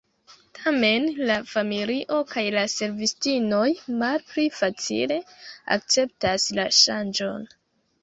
[0.59, 3.69] Tamen, la familio kaj la servistinoj
[4.01, 5.23] malpli facile
[5.81, 7.51] akceptas la ŝanĝon.